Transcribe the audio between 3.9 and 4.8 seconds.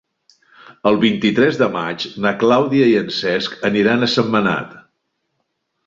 a Sentmenat.